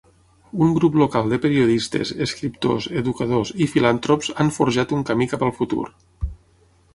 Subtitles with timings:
[0.67, 5.55] Un grup local de periodistes, escriptors, educadors i filantrops han forjat un camí cap al
[5.61, 5.85] futur.